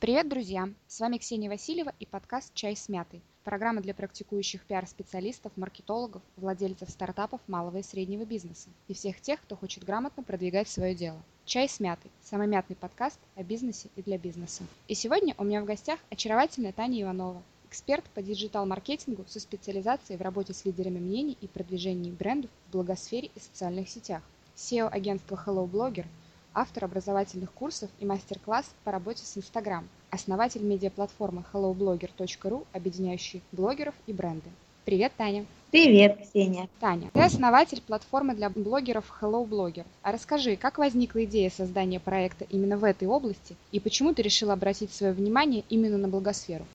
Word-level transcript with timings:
Привет, 0.00 0.28
друзья! 0.28 0.68
С 0.86 1.00
вами 1.00 1.18
Ксения 1.18 1.50
Васильева 1.50 1.92
и 1.98 2.06
подкаст 2.06 2.54
«Чай 2.54 2.76
с 2.76 2.88
мятой». 2.88 3.20
Программа 3.42 3.80
для 3.80 3.94
практикующих 3.94 4.64
пиар-специалистов, 4.64 5.50
маркетологов, 5.56 6.22
владельцев 6.36 6.88
стартапов 6.88 7.40
малого 7.48 7.78
и 7.78 7.82
среднего 7.82 8.24
бизнеса 8.24 8.68
и 8.86 8.94
всех 8.94 9.20
тех, 9.20 9.40
кто 9.40 9.56
хочет 9.56 9.82
грамотно 9.82 10.22
продвигать 10.22 10.68
свое 10.68 10.94
дело. 10.94 11.20
«Чай 11.46 11.68
с 11.68 11.80
мятой»– 11.80 12.12
самый 12.22 12.46
мятный 12.46 12.76
подкаст 12.76 13.18
о 13.34 13.42
бизнесе 13.42 13.88
и 13.96 14.02
для 14.02 14.18
бизнеса. 14.18 14.62
И 14.86 14.94
сегодня 14.94 15.34
у 15.36 15.42
меня 15.42 15.62
в 15.62 15.64
гостях 15.64 15.98
очаровательная 16.10 16.70
Таня 16.70 17.02
Иванова, 17.02 17.42
эксперт 17.68 18.04
по 18.14 18.22
диджитал-маркетингу 18.22 19.24
со 19.26 19.40
специализацией 19.40 20.16
в 20.16 20.22
работе 20.22 20.54
с 20.54 20.64
лидерами 20.64 21.00
мнений 21.00 21.36
и 21.40 21.48
продвижении 21.48 22.12
брендов 22.12 22.52
в 22.68 22.70
блогосфере 22.70 23.32
и 23.34 23.40
социальных 23.40 23.88
сетях. 23.88 24.22
SEO 24.54 24.88
агентства 24.88 25.42
Hello 25.44 25.68
Blogger– 25.68 26.06
автор 26.58 26.84
образовательных 26.86 27.52
курсов 27.52 27.88
и 28.00 28.04
мастер-классов 28.04 28.74
по 28.82 28.90
работе 28.90 29.24
с 29.24 29.36
Instagram, 29.36 29.88
основатель 30.10 30.62
медиаплатформы 30.62 31.44
helloblogger.ru, 31.52 32.66
объединяющей 32.72 33.42
блогеров 33.52 33.94
и 34.08 34.12
бренды. 34.12 34.50
Привет, 34.84 35.12
Таня! 35.16 35.46
Привет, 35.70 36.18
Ксения! 36.22 36.68
Таня, 36.80 37.10
ты 37.12 37.20
основатель 37.20 37.80
платформы 37.80 38.34
для 38.34 38.50
блогеров 38.50 39.04
Hello 39.20 39.46
Blogger. 39.46 39.84
А 40.02 40.10
расскажи, 40.10 40.56
как 40.56 40.78
возникла 40.78 41.24
идея 41.26 41.50
создания 41.50 42.00
проекта 42.00 42.44
именно 42.50 42.76
в 42.76 42.84
этой 42.84 43.06
области 43.06 43.54
и 43.70 43.78
почему 43.78 44.12
ты 44.12 44.22
решила 44.22 44.54
обратить 44.54 44.92
свое 44.92 45.12
внимание 45.12 45.62
именно 45.68 45.98
на 45.98 46.08
блогосферу? 46.08 46.66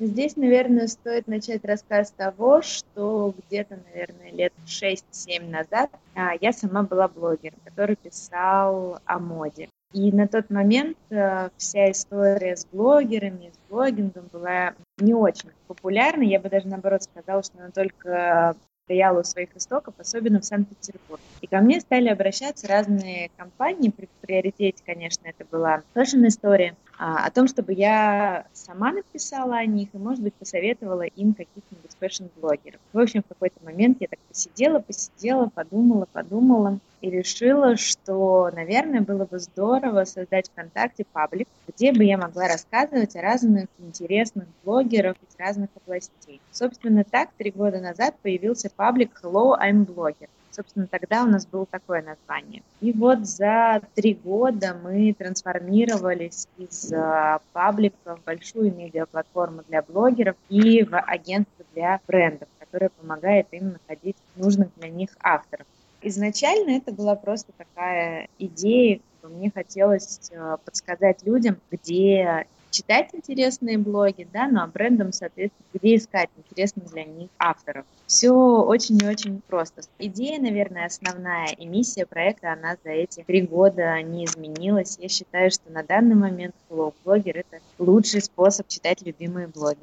Здесь, 0.00 0.34
наверное, 0.36 0.86
стоит 0.86 1.26
начать 1.28 1.62
рассказ 1.62 2.10
того, 2.12 2.62
что 2.62 3.34
где-то, 3.36 3.78
наверное, 3.92 4.30
лет 4.30 4.54
6-7 4.64 5.46
назад 5.46 5.90
а, 6.14 6.30
я 6.40 6.52
сама 6.54 6.84
была 6.84 7.06
блогером, 7.06 7.58
который 7.66 7.96
писал 7.96 8.98
о 9.04 9.18
моде. 9.18 9.68
И 9.92 10.10
на 10.10 10.26
тот 10.26 10.48
момент 10.48 10.96
э, 11.10 11.50
вся 11.58 11.90
история 11.90 12.56
с 12.56 12.64
блогерами, 12.72 13.52
с 13.52 13.70
блогингом 13.70 14.24
была 14.32 14.72
не 14.96 15.12
очень 15.12 15.50
популярна. 15.66 16.22
Я 16.22 16.40
бы 16.40 16.48
даже 16.48 16.66
наоборот 16.66 17.02
сказала, 17.02 17.42
что 17.42 17.58
она 17.58 17.70
только 17.70 18.56
стояла 18.86 19.20
у 19.20 19.24
своих 19.24 19.54
истоков, 19.54 19.94
особенно 19.98 20.40
в 20.40 20.46
Санкт-Петербурге. 20.46 21.22
И 21.42 21.46
ко 21.46 21.58
мне 21.58 21.78
стали 21.78 22.08
обращаться 22.08 22.68
разные 22.68 23.30
компании, 23.36 23.90
при 23.90 24.08
приоритете, 24.22 24.82
конечно, 24.86 25.26
это 25.26 25.44
была 25.44 25.82
fashion-история, 25.92 26.74
о 27.02 27.30
том, 27.30 27.48
чтобы 27.48 27.72
я 27.72 28.44
сама 28.52 28.92
написала 28.92 29.56
о 29.56 29.64
них 29.64 29.88
и, 29.94 29.98
может 29.98 30.22
быть, 30.22 30.34
посоветовала 30.34 31.02
им 31.02 31.32
каких-нибудь 31.32 31.96
fashion-блогеров. 31.98 32.78
В 32.92 32.98
общем, 32.98 33.22
в 33.22 33.28
какой-то 33.28 33.58
момент 33.64 33.96
я 34.00 34.06
так 34.06 34.18
посидела, 34.28 34.80
посидела, 34.80 35.46
подумала, 35.46 36.06
подумала 36.12 36.78
и 37.00 37.08
решила, 37.08 37.78
что, 37.78 38.50
наверное, 38.52 39.00
было 39.00 39.24
бы 39.24 39.38
здорово 39.38 40.04
создать 40.04 40.50
ВКонтакте 40.50 41.06
паблик, 41.10 41.48
где 41.66 41.94
бы 41.94 42.04
я 42.04 42.18
могла 42.18 42.48
рассказывать 42.48 43.16
о 43.16 43.22
разных 43.22 43.68
интересных 43.78 44.46
блогерах 44.62 45.16
из 45.26 45.38
разных 45.38 45.70
областей. 45.82 46.42
Собственно, 46.52 47.04
так 47.04 47.30
три 47.38 47.50
года 47.50 47.80
назад 47.80 48.14
появился 48.20 48.68
паблик 48.68 49.18
Hello, 49.22 49.58
I'm 49.58 49.86
Blogger. 49.86 50.28
Собственно, 50.60 50.86
тогда 50.88 51.24
у 51.24 51.26
нас 51.26 51.46
было 51.46 51.64
такое 51.64 52.02
название. 52.02 52.62
И 52.82 52.92
вот 52.92 53.26
за 53.26 53.80
три 53.94 54.12
года 54.12 54.76
мы 54.82 55.14
трансформировались 55.14 56.48
из 56.58 56.92
uh, 56.92 57.40
паблика 57.54 58.16
в 58.16 58.24
большую 58.24 58.74
медиаплатформу 58.74 59.62
для 59.68 59.80
блогеров 59.80 60.36
и 60.50 60.84
в 60.84 60.98
агентство 60.98 61.64
для 61.72 61.98
брендов, 62.06 62.46
которое 62.58 62.90
помогает 62.90 63.46
им 63.52 63.72
находить 63.72 64.16
нужных 64.36 64.68
для 64.76 64.90
них 64.90 65.08
авторов. 65.22 65.66
Изначально 66.02 66.76
это 66.76 66.92
была 66.92 67.14
просто 67.16 67.52
такая 67.56 68.28
идея, 68.38 69.00
мне 69.22 69.50
хотелось 69.50 70.30
э, 70.30 70.56
подсказать 70.62 71.22
людям, 71.24 71.56
где 71.70 72.44
читать 72.70 73.10
интересные 73.12 73.78
блоги, 73.78 74.26
да, 74.32 74.48
ну 74.48 74.60
а 74.60 74.66
брендам, 74.66 75.12
соответственно, 75.12 75.66
где 75.74 75.96
искать 75.96 76.30
интересных 76.36 76.90
для 76.92 77.04
них 77.04 77.28
авторов. 77.38 77.84
Все 78.06 78.32
очень 78.32 78.98
и 79.02 79.06
очень 79.06 79.40
просто. 79.46 79.82
Идея, 79.98 80.40
наверное, 80.40 80.86
основная 80.86 81.48
и 81.48 81.66
миссия 81.66 82.06
проекта, 82.06 82.52
она 82.52 82.76
за 82.84 82.90
эти 82.90 83.22
три 83.22 83.42
года 83.42 84.00
не 84.02 84.24
изменилась. 84.24 84.98
Я 85.00 85.08
считаю, 85.08 85.50
что 85.50 85.70
на 85.70 85.82
данный 85.82 86.16
момент 86.16 86.54
блогер 86.68 87.38
это 87.38 87.60
лучший 87.78 88.22
способ 88.22 88.68
читать 88.68 89.02
любимые 89.02 89.46
блоги. 89.46 89.78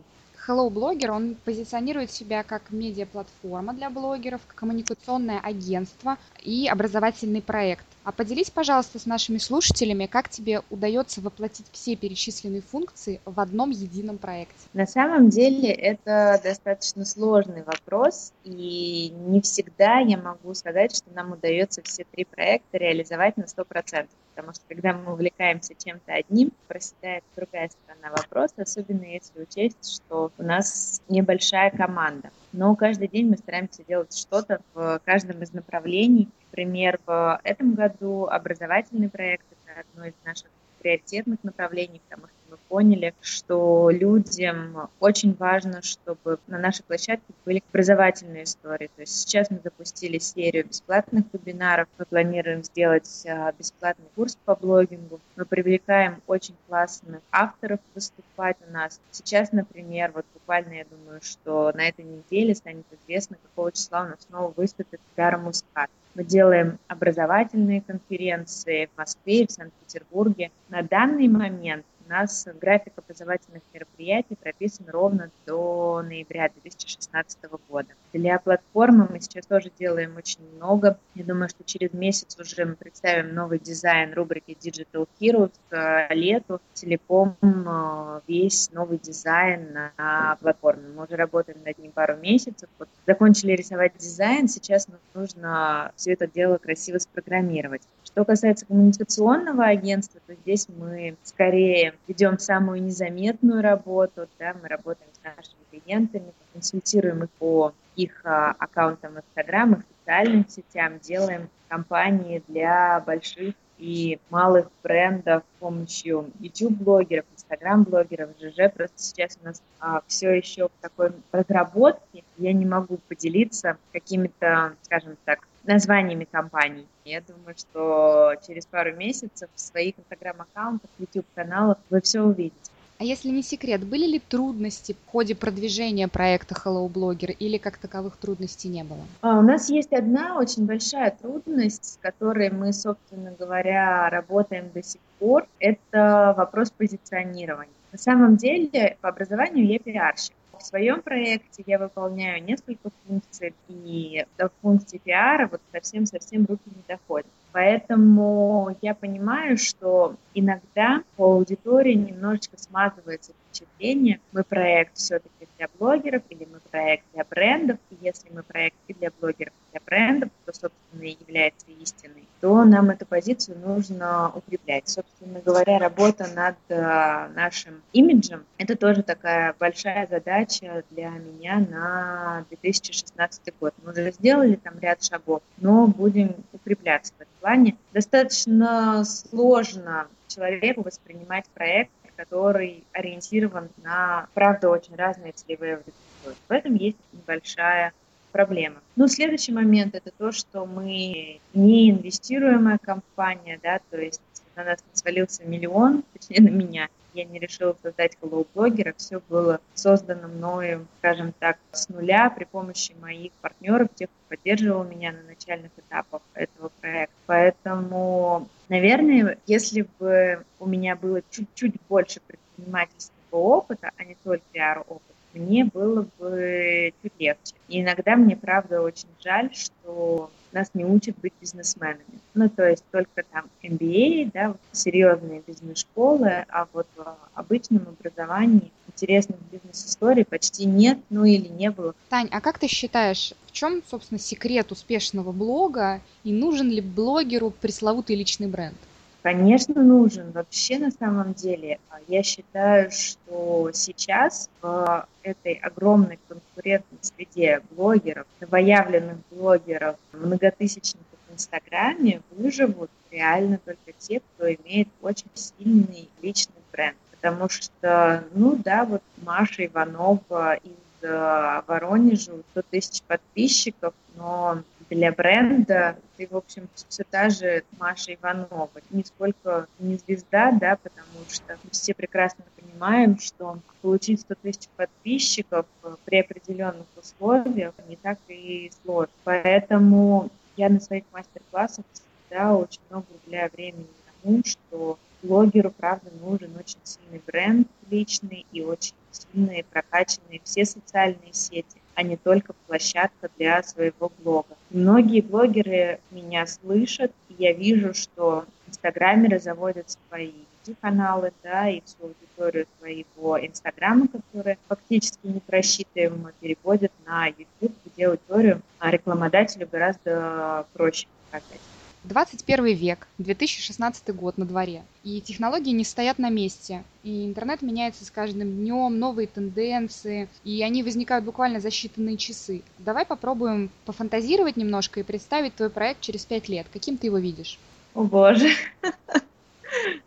Hello 0.48 0.70
Blogger, 0.70 1.10
он 1.10 1.36
позиционирует 1.44 2.10
себя 2.10 2.42
как 2.42 2.72
медиаплатформа 2.72 3.74
для 3.74 3.90
блогеров, 3.90 4.40
коммуникационное 4.56 5.42
агентство 5.42 6.18
и 6.42 6.70
образовательный 6.70 7.42
проект. 7.42 7.84
А 8.06 8.14
поделись, 8.14 8.50
пожалуйста, 8.50 8.98
с 8.98 9.06
нашими 9.06 9.40
слушателями, 9.40 10.06
как 10.06 10.30
тебе 10.30 10.62
удается 10.70 11.20
воплотить 11.20 11.66
все 11.74 11.98
перечисленные 11.98 12.62
функции 12.62 13.20
в 13.26 13.38
одном 13.42 13.72
едином 13.72 14.18
проекте? 14.18 14.56
На 14.72 14.88
самом 14.88 15.28
деле 15.28 15.70
это 15.70 16.40
достаточно 16.42 17.04
сложный 17.04 17.64
вопрос, 17.64 18.32
и 18.46 19.10
не 19.28 19.42
всегда 19.42 20.00
я 20.00 20.18
могу 20.18 20.54
сказать, 20.54 20.96
что 20.96 21.10
нам 21.14 21.34
удается 21.34 21.82
все 21.84 22.06
три 22.10 22.24
проекта 22.24 22.78
реализовать 22.78 23.36
на 23.36 23.44
100%, 23.44 24.08
потому 24.38 24.54
что 24.54 24.64
когда 24.68 24.94
мы 24.94 25.14
увлекаемся 25.14 25.74
чем-то 25.74 26.14
одним, 26.14 26.52
проседает 26.68 27.24
другая 27.36 27.70
сторона 27.70 28.16
вопроса, 28.16 28.54
особенно 28.58 29.04
если 29.04 29.42
учесть, 29.42 29.96
что 29.96 30.32
у 30.38 30.44
нас 30.44 31.02
небольшая 31.10 31.72
команда. 31.72 32.30
Но 32.52 32.76
каждый 32.76 33.08
день 33.08 33.30
мы 33.30 33.38
стараемся 33.38 33.84
делать 33.84 34.16
что-то 34.16 34.62
в 34.76 35.02
каждом 35.04 35.42
из 35.42 35.54
направлений, 35.54 36.30
Например, 36.52 37.00
в 37.06 37.40
этом 37.44 37.76
году 37.76 38.26
образовательный 38.26 39.10
проект– 39.10 39.46
это 39.66 39.82
одно 39.82 40.06
из 40.06 40.14
наших 40.26 40.48
приоритетных 40.80 41.44
направлений, 41.44 42.02
потому 42.08 42.28
что 42.28 42.37
мы 42.58 42.68
поняли, 42.70 43.14
что 43.22 43.90
людям 43.90 44.90
очень 45.00 45.36
важно, 45.36 45.82
чтобы 45.82 46.40
на 46.48 46.58
нашей 46.58 46.84
площадке 46.84 47.26
были 47.46 47.64
образовательные 47.70 48.44
истории. 48.44 48.90
То 48.96 49.02
есть 49.02 49.16
сейчас 49.22 49.50
мы 49.50 49.60
запустили 49.64 50.18
серию 50.18 50.66
бесплатных 50.66 51.26
вебинаров, 51.34 51.88
мы 51.98 52.06
планируем 52.06 52.64
сделать 52.64 53.26
а, 53.28 53.52
бесплатный 53.58 54.08
курс 54.16 54.38
по 54.46 54.56
блогингу, 54.56 55.20
мы 55.36 55.46
привлекаем 55.46 56.22
очень 56.28 56.56
классных 56.68 57.22
авторов 57.32 57.80
выступать 57.94 58.58
у 58.68 58.72
нас. 58.72 59.00
Сейчас, 59.12 59.52
например, 59.52 60.12
вот 60.14 60.26
буквально 60.34 60.74
я 60.74 60.86
думаю, 60.86 61.22
что 61.22 61.72
на 61.74 61.88
этой 61.88 62.06
неделе 62.06 62.56
станет 62.56 62.86
известно, 62.92 63.38
какого 63.42 63.72
числа 63.72 64.04
у 64.04 64.08
нас 64.08 64.20
снова 64.28 64.54
выступит 64.56 65.00
Гара 65.16 65.38
Мускат. 65.38 65.90
Мы 66.16 66.24
делаем 66.24 66.80
образовательные 66.88 67.82
конференции 67.82 68.90
в 68.92 68.98
Москве 68.98 69.44
и 69.44 69.48
в 69.48 69.52
Санкт-Петербурге. 69.52 70.50
На 70.70 70.82
данный 70.82 71.28
момент 71.28 71.86
у 72.08 72.10
нас 72.10 72.48
график 72.62 72.94
образовательных 72.96 73.62
мероприятий 73.74 74.36
прописан 74.36 74.86
ровно 74.90 75.30
до 75.46 76.02
ноября 76.04 76.50
2016 76.50 77.38
года. 77.70 77.90
Для 78.14 78.40
платформы 78.40 79.08
мы 79.10 79.20
сейчас 79.20 79.46
тоже 79.46 79.72
делаем 79.78 80.16
очень 80.16 80.40
много. 80.56 80.98
Я 81.16 81.26
думаю, 81.26 81.50
что 81.50 81.64
через 81.66 81.94
месяц 81.94 82.38
уже 82.40 82.66
мы 82.66 82.76
представим 82.76 83.36
новый 83.36 83.60
дизайн 83.60 84.14
рубрики 84.14 84.58
Digital 84.60 85.08
Heroes 85.20 85.52
к 85.70 86.08
лету. 86.12 86.62
Целиком 86.74 87.36
э, 87.42 88.22
весь 88.28 88.72
новый 88.72 89.00
дизайн 89.00 89.74
на 89.74 90.38
платформе. 90.40 90.88
Мы 90.96 91.04
уже 91.04 91.16
работаем 91.16 91.60
над 91.66 91.78
ним 91.78 91.92
пару 91.92 92.16
месяцев. 92.16 92.70
Вот 92.80 92.88
закончили 93.06 93.52
рисовать 93.52 93.98
дизайн, 93.98 94.48
сейчас 94.48 94.88
нужно 95.14 95.92
все 95.96 96.14
это 96.14 96.28
дело 96.28 96.58
красиво 96.58 97.00
спрограммировать. 97.00 97.82
Что 98.18 98.26
касается 98.26 98.66
коммуникационного 98.66 99.66
агентства, 99.66 100.20
то 100.26 100.34
здесь 100.34 100.68
мы 100.76 101.16
скорее 101.22 101.94
ведем 102.08 102.40
самую 102.40 102.82
незаметную 102.82 103.62
работу, 103.62 104.28
да, 104.40 104.56
мы 104.60 104.68
работаем 104.68 105.12
с 105.14 105.24
нашими 105.24 105.60
клиентами, 105.70 106.34
консультируем 106.52 107.26
их 107.26 107.30
по 107.38 107.74
их 107.96 108.20
а, 108.24 108.56
аккаунтам 108.58 109.14
в 109.14 109.18
Инстаграм, 109.18 109.74
их 109.74 109.80
социальным 110.00 110.50
сетям, 110.50 110.98
делаем 110.98 111.48
кампании 111.68 112.42
для 112.48 113.04
больших 113.06 113.54
и 113.78 114.18
малых 114.32 114.68
брендов 114.82 115.44
с 115.44 115.60
помощью 115.60 116.32
YouTube-блогеров, 116.40 117.26
Instagram-блогеров, 117.36 118.32
ЖЖ. 118.42 118.74
Просто 118.74 118.98
сейчас 118.98 119.38
у 119.44 119.46
нас 119.46 119.62
а, 119.80 120.02
все 120.08 120.32
еще 120.32 120.70
в 120.70 120.82
такой 120.82 121.12
разработке. 121.32 122.24
Я 122.38 122.54
не 122.54 122.66
могу 122.66 122.98
поделиться 123.08 123.78
какими-то, 123.92 124.74
скажем 124.82 125.18
так, 125.24 125.48
названиями 125.68 126.28
компаний. 126.30 126.88
Я 127.06 127.22
думаю, 127.22 127.56
что 127.58 128.34
через 128.46 128.66
пару 128.66 128.96
месяцев 128.96 129.50
в 129.54 129.60
своих 129.60 130.00
инстаграм-аккаунтах, 130.00 130.90
YouTube-каналах 131.00 131.78
вы 131.90 132.02
все 132.02 132.22
увидите. 132.22 132.72
А 133.00 133.04
если 133.04 133.30
не 133.30 133.44
секрет, 133.44 133.86
были 133.86 134.08
ли 134.08 134.20
трудности 134.20 134.94
в 134.94 135.12
ходе 135.12 135.36
продвижения 135.36 136.08
проекта 136.08 136.56
Hello 136.56 136.92
Blogger 136.92 137.32
или 137.32 137.58
как 137.58 137.78
таковых 137.78 138.18
трудностей 138.18 138.70
не 138.70 138.84
было? 138.84 139.02
А, 139.22 139.38
у 139.38 139.44
нас 139.44 139.70
есть 139.70 139.94
одна 139.94 140.40
очень 140.40 140.66
большая 140.66 141.12
трудность, 141.12 141.86
с 141.86 141.98
которой 142.02 142.50
мы, 142.50 142.74
собственно 142.74 143.32
говоря, 143.38 144.10
работаем 144.10 144.72
до 144.74 144.82
сих 144.82 145.02
пор. 145.20 145.48
Это 145.60 146.34
вопрос 146.36 146.72
позиционирования. 146.72 147.70
На 147.92 148.00
самом 148.00 148.36
деле, 148.36 148.98
по 149.02 149.10
образованию 149.10 149.68
я 149.68 149.78
пиарщик. 149.78 150.34
В 150.60 150.64
своем 150.64 151.02
проекте 151.02 151.64
я 151.66 151.78
выполняю 151.78 152.44
несколько 152.44 152.90
функций, 153.06 153.54
и 153.68 154.26
до 154.38 154.50
функций 154.62 155.00
пиара 155.04 155.48
вот 155.48 155.62
совсем-совсем 155.72 156.46
руки 156.46 156.64
не 156.66 156.84
доходят. 156.88 157.28
Поэтому 157.52 158.76
я 158.82 158.94
понимаю, 158.94 159.58
что 159.58 160.16
иногда 160.34 161.04
по 161.16 161.34
аудитории 161.34 161.94
немножечко 161.94 162.58
смазывается 162.58 163.34
впечатление, 163.34 164.20
мы 164.32 164.44
проект 164.44 164.96
все-таки 164.96 165.48
для 165.58 165.68
блогеров 165.80 166.24
или 166.30 166.48
мы 166.52 166.60
проект 166.70 167.06
для 167.14 167.24
брендов. 167.24 167.78
И 167.90 167.98
если 168.02 168.30
мы 168.32 168.44
проект 168.44 168.78
и 168.88 168.94
для 168.94 169.12
блогеров, 169.20 169.54
и 169.54 169.72
для 169.72 169.82
брендов, 169.86 170.30
то, 170.48 170.54
собственно, 170.54 171.04
и 171.04 171.18
является 171.20 171.66
истиной, 171.80 172.24
то 172.40 172.64
нам 172.64 172.90
эту 172.90 173.06
позицию 173.06 173.60
нужно 173.60 174.32
укреплять. 174.34 174.88
Собственно 174.88 175.42
говоря, 175.42 175.78
работа 175.78 176.28
над 176.34 176.56
э, 176.70 177.28
нашим 177.36 177.82
имиджем– 177.92 178.46
это 178.58 178.78
тоже 178.78 179.04
такая 179.04 179.54
большая 179.60 180.08
задача 180.08 180.84
для 180.90 181.10
меня 181.10 181.60
на 181.60 182.46
2016 182.50 183.54
год. 183.60 183.74
Мы 183.84 183.92
уже 183.92 184.12
сделали 184.12 184.56
там 184.56 184.80
ряд 184.80 185.04
шагов, 185.04 185.42
но 185.58 185.88
будем 185.88 186.36
укрепляться 186.54 187.14
в 187.18 187.22
этом 187.22 187.34
плане. 187.42 187.76
Достаточно 187.92 189.04
сложно 189.04 190.08
человеку 190.28 190.84
воспринимать 190.84 191.46
проект 191.54 191.92
который 192.18 192.84
ориентирован 192.94 193.70
на, 193.84 194.28
правда, 194.34 194.70
очень 194.70 194.96
разные 194.96 195.34
целевые 195.34 195.76
аудитории. 195.76 196.36
В 196.48 196.52
этом 196.52 196.74
есть 196.74 196.98
небольшая 197.14 197.94
проблема. 198.38 198.76
Ну, 198.96 199.08
следующий 199.08 199.52
момент– 199.52 199.96
это 200.00 200.12
то, 200.16 200.32
что 200.32 200.68
мы 200.68 201.40
не 201.56 201.90
инвестируемая 201.90 202.78
компания, 202.78 203.60
да, 203.64 203.80
то 203.90 203.98
есть 204.00 204.22
на 204.56 204.64
нас 204.64 204.78
не 204.94 204.96
свалился 204.96 205.44
миллион, 205.44 206.04
точнее 206.14 206.44
на 206.44 206.54
меня, 206.54 206.88
я 207.16 207.24
не 207.26 207.40
решила 207.40 207.76
создать 207.82 208.16
блогера, 208.22 208.94
все 208.96 209.22
было 209.28 209.60
создано 209.74 210.28
мною, 210.28 210.86
скажем 211.00 211.34
так, 211.40 211.58
с 211.72 211.90
нуля 211.90 212.30
при 212.30 212.44
помощи 212.44 212.94
моих 213.02 213.32
партнеров, 213.42 213.88
тех, 213.96 214.08
кто 214.08 214.36
поддерживал 214.36 214.84
меня 214.84 215.14
на 215.14 215.24
начальных 215.24 215.72
этапах 215.76 216.22
этого 216.36 216.70
проекта. 216.80 217.16
Поэтому, 217.26 218.48
наверное, 218.70 219.40
если 219.48 219.88
бы 219.98 220.46
у 220.60 220.68
меня 220.68 220.96
было 220.96 221.24
чуть-чуть 221.32 221.74
больше 221.90 222.20
предпринимательского 222.28 223.14
опыта, 223.32 223.90
а 223.98 224.04
не 224.04 224.16
только 224.24 224.44
пиар-опыта, 224.52 225.17
мне 225.38 225.66
было 225.66 226.08
бы 226.20 226.94
чуть 227.02 227.14
легче. 227.20 227.56
И 227.68 227.82
иногда 227.82 228.16
мне, 228.16 228.36
правда, 228.36 228.82
очень 228.82 229.10
жаль, 229.24 229.52
что 229.54 230.30
нас 230.52 230.70
не 230.74 230.86
учат 230.86 231.18
быть 231.20 231.34
бизнесменами. 231.40 232.04
Ну, 232.34 232.50
то 232.50 232.68
есть 232.68 232.84
только 232.92 233.24
там 233.32 233.46
MBA, 233.64 234.32
да, 234.34 234.56
серьезные 234.72 235.42
бизнес-школы, 235.46 236.46
а 236.50 236.68
вот 236.74 236.88
в 236.96 237.18
обычном 237.34 237.88
образовании 237.88 238.72
интересных 238.88 239.38
бизнес-историй 239.52 240.26
почти 240.26 240.66
нет, 240.66 241.00
ну 241.10 241.26
или 241.26 241.48
не 241.48 241.70
было. 241.70 241.94
Тань, 242.10 242.30
а 242.32 242.42
как 242.42 242.60
ты 242.60 242.68
считаешь, 242.68 243.34
в 243.46 243.52
чем, 243.52 243.84
собственно, 243.90 244.20
секрет 244.20 244.72
успешного 244.72 245.32
блога 245.32 246.02
и 246.24 246.32
нужен 246.34 246.70
ли 246.70 246.82
блогеру 246.82 247.52
пресловутый 247.52 248.16
личный 248.16 248.48
бренд? 248.48 248.78
Конечно, 249.28 249.84
нужен. 249.84 250.32
Вообще, 250.32 250.80
на 250.80 250.90
самом 250.90 251.34
деле, 251.34 251.80
а, 251.90 251.98
я 252.08 252.24
считаю, 252.24 252.90
что 252.92 253.72
сейчас 253.74 254.50
в 254.62 255.06
этой 255.22 255.56
огромной 255.56 256.18
конкурентной 256.30 257.00
среде 257.02 257.62
блогеров, 257.72 258.26
новоявленных 258.40 259.18
блогеров, 259.30 259.98
многотысячников 260.14 261.20
в 261.28 261.34
Инстаграме 261.34 262.22
выживут 262.32 262.90
реально 263.12 263.58
только 263.58 263.92
те, 263.98 264.22
кто 264.22 264.50
имеет 264.50 264.88
очень 265.02 265.28
сильный 265.34 266.08
личный 266.22 266.56
бренд. 266.72 266.96
Потому 267.12 267.50
что, 267.50 268.24
ну 268.34 268.56
да, 268.56 268.86
вот 268.86 269.02
Маша 269.26 269.66
Иванова 269.66 270.56
из 270.56 270.72
э, 271.02 271.62
Воронежа, 271.68 272.32
100 272.52 272.62
тысяч 272.72 273.02
подписчиков, 273.02 273.94
но 274.16 274.64
для 274.90 275.12
бренда 275.12 275.98
ты, 276.16 276.28
в 276.28 276.36
общем, 276.36 276.68
все 276.88 277.04
та 277.04 277.30
же 277.30 277.64
Маша 277.78 278.14
Иванова. 278.14 278.70
Нисколько 278.90 279.68
не 279.80 279.98
звезда, 279.98 280.52
да, 280.52 280.78
потому 280.78 281.26
что 281.30 281.58
мы 281.64 281.70
все 281.72 281.94
прекрасно 281.94 282.46
понимаем, 282.56 283.20
что 283.20 283.60
получить 283.82 284.22
100 284.22 284.36
тысяч 284.36 284.68
подписчиков 284.76 285.66
при 286.06 286.20
определенных 286.20 286.86
условиях 286.96 287.74
не 287.88 287.98
так 287.98 288.18
и 288.28 288.72
сложно. 288.84 289.14
Поэтому 289.24 290.30
я 290.56 290.70
на 290.70 290.80
своих 290.80 291.04
мастер-классах 291.12 291.86
всегда 291.92 292.56
очень 292.56 292.82
много 292.90 293.06
уделяю 293.24 293.52
времени 293.52 293.88
тому, 294.24 294.42
что 294.46 294.98
блогеру, 295.22 295.72
правда, 295.72 296.10
нужен 296.22 296.56
очень 296.58 296.80
сильный 296.84 297.22
бренд 297.26 297.68
личный 297.90 298.46
и 298.52 298.62
очень 298.62 298.94
сильные, 299.12 299.64
прокачанные 299.66 300.42
все 300.44 300.66
социальные 300.66 301.34
сети 301.34 301.78
а 301.98 302.04
не 302.04 302.16
только 302.16 302.54
площадка 302.68 303.28
для 303.38 303.64
своего 303.64 304.12
блога. 304.20 304.56
Многие 304.78 305.22
блогеры 305.22 306.00
меня 306.12 306.46
слышат, 306.46 307.12
и 307.30 307.36
я 307.40 307.52
вижу, 307.52 307.96
что 307.96 308.46
инстаграмеры 308.68 309.40
заводят 309.40 309.90
свои 309.90 310.34
каналы, 310.82 311.32
да, 311.42 311.68
и 311.68 311.82
всю 311.84 311.98
аудиторию 312.04 312.68
своего 312.78 313.44
инстаграма, 313.44 314.08
которые 314.08 314.60
фактически 314.68 315.26
не 315.26 315.40
просчитываемо 315.40 316.32
переводят 316.40 316.92
на 317.08 317.26
YouTube, 317.26 317.74
где 317.86 318.08
аудиторию 318.08 318.62
а 318.78 318.92
рекламодателю 318.92 319.68
гораздо 319.72 320.68
проще 320.74 321.08
показать. 321.32 321.62
21 322.08 322.66
век, 322.76 323.08
2016 323.18 324.16
год 324.16 324.38
на 324.38 324.46
дворе, 324.46 324.84
и 325.04 325.20
технологии 325.22 325.72
не 325.72 325.84
стоят 325.84 326.20
на 326.20 326.30
месте, 326.30 326.84
и 327.04 327.26
интернет 327.26 327.62
меняется 327.62 328.06
с 328.06 328.12
каждым 328.12 328.50
днем, 328.50 328.98
новые 328.98 329.28
тенденции, 329.28 330.30
и 330.44 330.64
они 330.64 330.84
возникают 330.84 331.26
буквально 331.26 331.60
за 331.60 331.68
считанные 331.68 332.18
часы. 332.18 332.62
Давай 332.80 333.06
попробуем 333.06 333.70
пофантазировать 333.86 334.58
немножко 334.58 335.02
и 335.02 335.04
представить 335.04 335.56
твой 335.56 335.70
проект 335.70 336.02
через 336.02 336.26
пять 336.26 336.48
лет. 336.48 336.68
Каким 336.72 336.98
ты 336.98 337.08
его 337.08 337.18
видишь? 337.18 337.60
О 337.94 338.04
боже, 338.04 338.50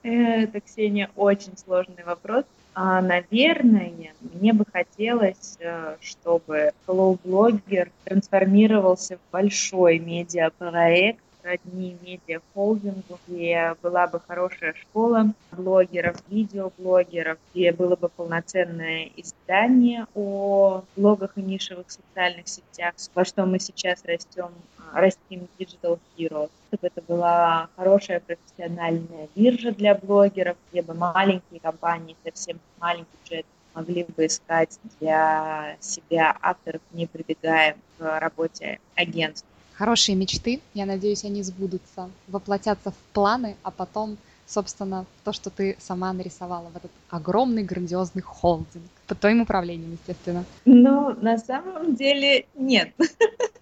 это, 0.02 0.60
Ксения, 0.60 1.10
очень 1.16 1.56
сложный 1.56 2.04
вопрос. 2.04 2.44
А, 2.72 3.02
наверное, 3.02 3.92
мне 4.20 4.52
бы 4.52 4.64
хотелось, 4.72 5.56
э, 5.58 5.96
чтобы 6.00 6.70
Blogger 6.86 7.90
трансформировался 8.04 9.16
в 9.16 9.32
большой 9.32 9.98
медиапроект, 9.98 11.20
сродни 11.40 11.96
медиахолдингу, 12.00 13.20
где 13.26 13.74
была 13.82 14.06
бы 14.06 14.20
хорошая 14.20 14.74
школа 14.74 15.34
блогеров, 15.50 16.16
видеоблогеров, 16.28 17.38
где 17.52 17.72
было 17.72 17.96
бы 17.96 18.08
полноценное 18.08 19.10
издание 19.16 20.06
о 20.14 20.84
блогах 20.96 21.32
и 21.36 21.42
нишевых 21.42 21.90
социальных 21.90 22.48
сетях, 22.48 22.94
во 23.14 23.24
что 23.24 23.46
мы 23.46 23.58
сейчас 23.58 24.04
растем, 24.04 24.50
растим 24.92 25.48
Digital 25.58 25.98
Heroes, 26.16 26.50
чтобы 26.68 26.86
это 26.86 27.02
была 27.02 27.68
хорошая 27.76 28.20
профессиональная 28.20 29.28
биржа 29.34 29.72
для 29.72 29.94
блогеров, 29.94 30.56
где 30.70 30.82
бы 30.82 30.94
маленькие 30.94 31.60
компании, 31.60 32.16
совсем 32.24 32.60
маленький 32.78 33.10
бюджет 33.24 33.46
могли 33.74 34.04
бы 34.04 34.26
искать 34.26 34.78
для 34.98 35.76
себя 35.80 36.36
авторов, 36.42 36.82
не 36.90 37.06
прибегая 37.06 37.76
к 37.96 38.20
работе 38.20 38.80
агентств 38.94 39.46
хорошие 39.80 40.14
мечты. 40.14 40.60
Я 40.74 40.84
надеюсь, 40.84 41.24
они 41.24 41.42
сбудутся, 41.42 42.10
воплотятся 42.28 42.90
в 42.90 43.14
планы, 43.14 43.56
а 43.62 43.70
потом, 43.70 44.18
собственно, 44.46 45.06
то, 45.24 45.32
что 45.32 45.48
ты 45.48 45.76
сама 45.80 46.12
нарисовала 46.12 46.68
в 46.68 46.76
этот 46.76 46.90
огромный 47.08 47.62
грандиозный 47.62 48.20
холдинг. 48.20 48.84
Под 49.06 49.18
твоим 49.20 49.40
управлением, 49.40 49.92
естественно. 49.92 50.44
Ну, 50.66 51.16
на 51.22 51.38
самом 51.38 51.94
деле, 51.94 52.44
нет. 52.54 52.92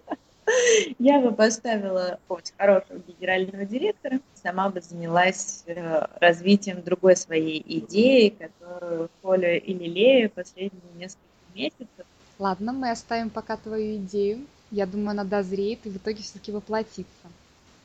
Я 0.99 1.21
бы 1.21 1.31
поставила 1.31 2.19
очень 2.27 2.53
хорошего 2.57 2.99
генерального 3.07 3.63
директора, 3.63 4.19
сама 4.33 4.67
бы 4.69 4.81
занялась 4.81 5.63
э, 5.67 6.05
развитием 6.19 6.81
другой 6.83 7.15
своей 7.15 7.63
идеи, 7.65 8.35
которую 8.37 9.09
полю 9.21 9.61
и 9.61 9.73
лелею 9.73 10.29
последние 10.31 10.91
несколько 10.97 11.23
месяцев. 11.55 12.05
Ладно, 12.39 12.73
мы 12.73 12.91
оставим 12.91 13.29
пока 13.29 13.55
твою 13.55 13.95
идею 13.97 14.39
я 14.71 14.85
думаю, 14.85 15.11
она 15.11 15.23
дозреет 15.23 15.85
и 15.85 15.89
в 15.89 15.97
итоге 15.97 16.21
все-таки 16.21 16.51
воплотится. 16.51 17.27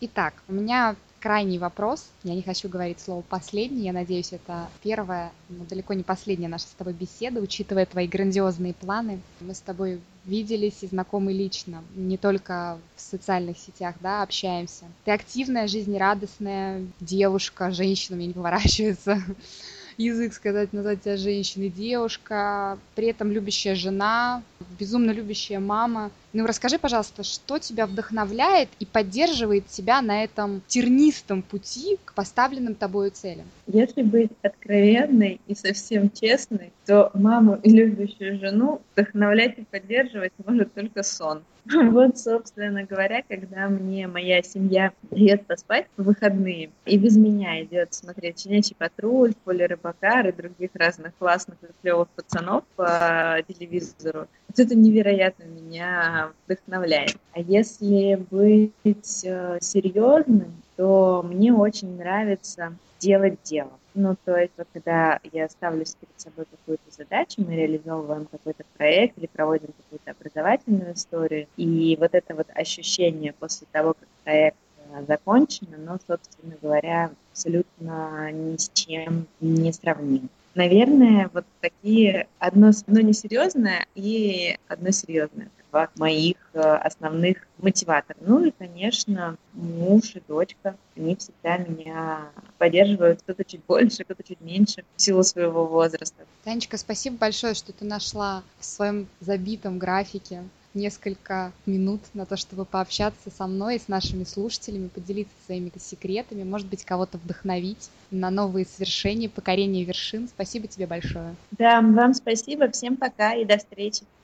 Итак, 0.01 0.35
у 0.49 0.53
меня 0.53 0.97
крайний 1.25 1.57
вопрос. 1.57 2.11
Я 2.23 2.35
не 2.35 2.43
хочу 2.43 2.69
говорить 2.69 3.01
слово 3.01 3.23
«последний». 3.23 3.87
Я 3.87 3.95
надеюсь, 3.95 4.35
это 4.35 4.69
первая, 4.83 5.33
но 5.49 5.65
далеко 5.65 5.95
не 5.95 6.03
последняя 6.03 6.49
наша 6.49 6.67
с 6.67 6.75
тобой 6.77 6.93
беседа, 6.93 7.41
учитывая 7.41 7.87
твои 7.87 8.07
грандиозные 8.07 8.75
планы. 8.75 9.21
Мы 9.41 9.55
с 9.55 9.61
тобой 9.61 10.03
виделись 10.27 10.83
и 10.83 10.87
знакомы 10.87 11.33
лично, 11.33 11.83
не 11.95 12.19
только 12.19 12.79
в 12.97 13.01
социальных 13.01 13.57
сетях, 13.57 13.95
да, 14.01 14.23
общаемся. 14.23 14.85
Ты 15.07 15.13
активная, 15.13 15.67
жизнерадостная 15.67 16.85
девушка, 17.01 17.71
женщина, 17.71 18.17
мне 18.17 18.27
не 18.27 18.35
поворачивается 18.35 19.23
язык 19.97 20.35
сказать, 20.35 20.75
назвать 20.75 21.03
тебя 21.03 21.17
женщиной, 21.17 21.71
девушка, 21.71 22.79
при 22.95 23.07
этом 23.07 23.33
любящая 23.33 23.77
жена, 23.77 24.43
безумно 24.79 25.11
любящая 25.11 25.61
мама. 25.61 26.11
Ну, 26.35 26.47
расскажи, 26.47 26.81
пожалуйста, 26.81 27.23
что 27.23 27.61
тебя 27.61 27.87
вдохновляет 27.87 28.69
и 28.81 28.85
поддерживает 28.85 29.69
тебя 29.69 30.03
на 30.03 30.25
этом 30.25 30.63
тернистом 30.67 31.43
пути 31.43 31.97
к 32.05 32.13
поставленным 32.13 32.75
тобой 32.75 33.11
целям? 33.11 33.47
Если 33.69 34.03
быть 34.03 34.33
откровенной 34.43 35.41
и 35.47 35.55
совсем 35.55 36.11
честной, 36.11 36.73
то 36.87 37.13
маму 37.15 37.61
и 37.63 37.71
любящую 37.71 38.41
жену 38.41 38.83
вдохновлять 38.93 39.59
и 39.59 39.65
поддерживать 39.65 40.33
может 40.45 40.75
только 40.75 41.05
сон. 41.05 41.45
Вот, 41.93 42.19
собственно 42.19 42.85
говоря, 42.85 43.23
когда 43.27 43.69
мне 43.69 44.07
моя 44.07 44.43
семья 44.43 44.93
дает 45.11 45.47
поспать 45.47 45.87
в 45.97 46.03
выходные, 46.03 46.71
и 46.85 46.99
без 46.99 47.17
меня 47.17 47.63
идет 47.63 47.95
смотреть 47.95 48.41
«Щенячий 48.41 48.77
патруль», 48.77 49.35
«Поле 49.45 49.67
рыбака» 49.67 50.21
и 50.23 50.33
других 50.33 50.71
разных 50.75 51.15
классных 51.19 51.57
и 51.63 51.67
клевых 51.81 52.09
пацанов 52.09 52.65
по 52.77 53.39
телевизору, 53.49 54.27
вот 54.57 54.67
это 54.67 54.75
невероятно 54.77 55.45
меня 55.45 56.31
вдохновляет. 56.47 57.17
А 57.33 57.41
если 57.41 58.17
быть 58.31 59.25
э, 59.25 59.59
серьезным, 59.61 60.63
то 60.77 61.25
мне 61.25 61.53
очень 61.53 61.97
нравится 61.97 62.77
делать 63.01 63.39
дело. 63.43 63.73
Ну, 63.95 64.17
то 64.25 64.37
есть, 64.37 64.53
вот 64.57 64.67
когда 64.73 65.21
я 65.33 65.49
ставлю 65.49 65.85
перед 65.85 66.21
собой 66.21 66.47
какую-то 66.51 66.91
задачу, 66.91 67.45
мы 67.47 67.55
реализовываем 67.55 68.27
какой-то 68.27 68.65
проект 68.77 69.19
или 69.19 69.27
проводим 69.27 69.69
какую-то 69.77 70.13
образовательную 70.13 70.95
историю, 70.95 71.47
и 71.57 71.97
вот 72.01 72.15
это 72.15 72.35
вот 72.35 72.49
ощущение 72.55 73.33
после 73.33 73.67
того, 73.73 73.95
как 73.95 74.09
проект 74.25 74.57
э, 74.93 75.05
закончен, 75.07 75.69
оно, 75.75 75.99
собственно 76.07 76.55
говоря, 76.61 77.11
абсолютно 77.33 78.31
ни 78.33 78.57
с 78.57 78.71
чем 78.73 79.27
не 79.41 79.73
сравнимо. 79.73 80.29
Наверное, 80.55 81.31
вот 81.33 81.45
такие 81.61 82.29
одно, 82.39 82.69
одно 82.69 83.01
несерьезное 83.01 83.87
и 83.95 84.57
одно 84.69 84.91
серьезное 84.91 85.51
два 85.75 85.91
моих 85.97 86.37
э, 86.53 86.61
основных 86.61 87.49
мотиваторов. 87.59 88.23
Ну 88.25 88.45
и, 88.45 88.53
конечно, 88.53 89.37
муж 89.55 90.15
и 90.15 90.23
дочка, 90.27 90.77
они 90.97 91.17
всегда 91.17 91.57
меня 91.57 92.29
поддерживают, 92.59 93.23
кто-то 93.23 93.45
чуть 93.45 93.65
больше, 93.65 94.05
кто-то 94.05 94.23
чуть 94.23 94.41
меньше 94.41 94.85
в 94.95 95.03
силу 95.03 95.25
своего 95.25 95.67
возраста. 95.67 96.25
Танечка, 96.45 96.79
спасибо 96.79 97.17
большое, 97.17 97.55
что 97.55 97.73
ты 97.73 97.85
нашла 97.85 98.45
в 98.61 98.65
своем 98.65 99.09
забитом 99.19 99.81
графике 99.81 100.45
несколько 100.75 101.53
минут 101.67 102.01
на 102.15 102.27
то, 102.27 102.37
чтобы 102.37 102.65
пообщаться 102.65 103.31
со 103.31 103.47
мной 103.47 103.77
и 103.77 103.81
с 103.81 103.89
нашими 103.89 104.25
слушателями, 104.25 104.89
поделиться 104.89 105.35
своими 105.47 105.71
секретами, 105.79 106.43
может 106.43 106.69
быть, 106.69 106.85
кого-то 106.85 107.19
вдохновить 107.19 107.91
на 108.11 108.31
новые 108.31 108.67
свершения, 108.67 109.29
покорение 109.29 109.85
вершин. 109.85 110.29
Спасибо 110.29 110.67
тебе 110.69 110.87
большое. 110.87 111.35
Да, 111.53 111.81
вам 111.81 112.15
спасибо, 112.15 112.71
всем 112.71 112.97
пока 112.97 113.35
и 113.35 113.45
до 113.45 113.59
встречи. 113.59 114.05